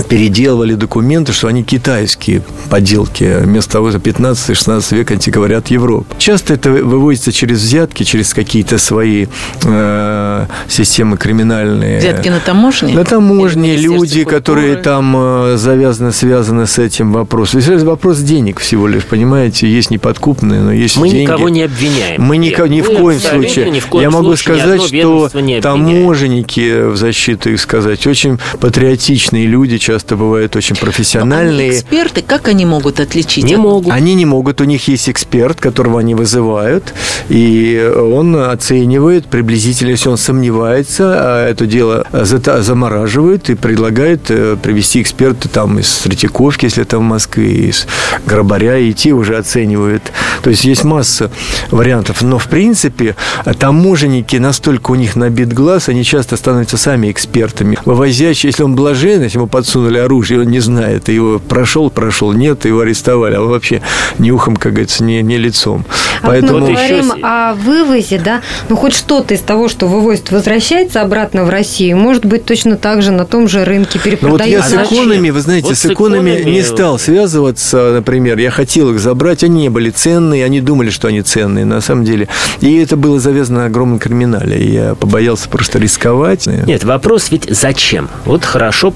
[0.09, 6.05] переделывали документы, что они китайские подделки, вместо того, что 15-16 век антиквариат Европы.
[6.17, 9.27] Часто это выводится через взятки, через какие-то свои
[9.63, 11.99] э, системы криминальные.
[11.99, 12.93] Взятки на таможне?
[12.93, 17.59] На таможне, люди, которые там э, завязаны, связаны с этим вопросом.
[17.59, 21.23] Это вопрос денег всего лишь, понимаете, есть неподкупные, но есть Мы деньги.
[21.23, 22.21] никого не обвиняем.
[22.21, 23.69] Мы никого, ни в коем случае.
[23.69, 25.29] Ни в коем Я могу случае сказать, что
[25.61, 31.69] таможенники, в защиту их сказать, очень патриотичные люди, часто бывают очень профессиональные.
[31.69, 33.43] Они эксперты, как они могут отличить?
[33.43, 33.91] Не могут.
[33.93, 36.93] Они не могут, у них есть эксперт, которого они вызывают,
[37.29, 45.01] и он оценивает приблизительно, если он сомневается, а это дело замораживает и предлагает э, привести
[45.01, 47.87] эксперта там из Третьяковки, если это в Москве, из
[48.25, 50.11] Грабаря, и те уже оценивают.
[50.41, 51.31] То есть есть масса
[51.71, 53.15] вариантов, но в принципе
[53.59, 57.77] таможенники настолько у них набит глаз, они часто становятся сами экспертами.
[57.85, 62.65] Вывозящий, если он блажен, если ему подсунули оружие, он не знает, его прошел, прошел, нет,
[62.65, 63.81] его арестовали, а он вообще
[64.19, 65.83] ни ухом, как говорится, ни, ни лицом.
[66.21, 66.59] А Поэтому...
[66.59, 71.49] мы говорим о вывозе, да, ну хоть что-то из того, что вывозит, возвращается обратно в
[71.49, 74.69] Россию, может быть точно так же на том же рынке перепродается.
[74.69, 78.37] Ну вот я с иконами, вы знаете, вот с иконами, иконами не стал связываться, например,
[78.37, 82.05] я хотел их забрать, они не были ценные, они думали, что они ценные, на самом
[82.05, 82.27] деле.
[82.61, 86.45] И это было завязано на огромном криминале, я побоялся просто рисковать.
[86.45, 88.07] Нет, вопрос ведь зачем?
[88.25, 88.91] Вот хорошо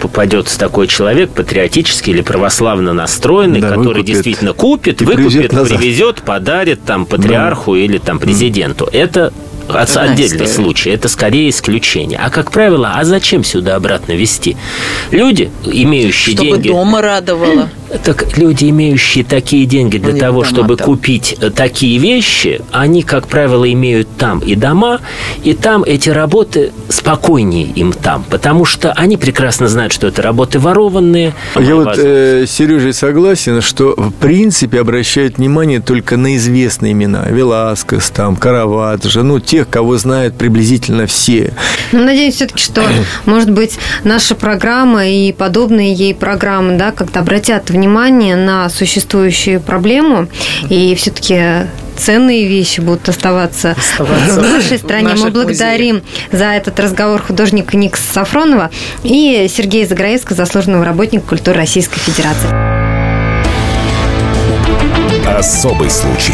[0.51, 4.05] попадется такой человек, патриотический или православно настроенный, да, который выкупит.
[4.05, 7.79] действительно купит, и выкупит, привезет, подарит там патриарху да.
[7.79, 8.87] или там президенту.
[8.91, 9.33] Это
[9.75, 12.19] отдельный случай, это скорее исключение.
[12.21, 14.57] А как правило, а зачем сюда обратно везти?
[15.11, 16.67] Люди, имеющие Чтобы деньги...
[16.67, 17.69] Чтобы дома радовало.
[18.05, 20.85] Так люди, имеющие такие деньги для Они того, чтобы там.
[20.85, 25.01] купить э, такие вещи, они, как правило, имеют там и дома,
[25.43, 30.57] и там эти работы спокойнее им там, потому что они прекрасно знают, что это работы
[30.57, 31.33] ворованные.
[31.59, 37.25] Я вот э, с Сережей согласен, что в принципе обращают внимание только на известные имена.
[37.29, 41.53] Веласкес, там, Караваджо, ну, тех, кого знают приблизительно все.
[41.91, 42.83] Ну, надеюсь все-таки, что,
[43.25, 50.27] может быть, наша программа и подобные ей программы, да, как-то обратят внимание на существующую проблему,
[50.69, 55.15] и все-таки ценные вещи будут оставаться, оставаться в нашей стране.
[55.15, 56.31] В Мы благодарим музеях.
[56.31, 58.71] за этот разговор художника Никс Сафронова
[59.03, 62.49] и Сергея Заграевского, заслуженного работника культуры Российской Федерации.
[65.37, 66.33] Особый случай.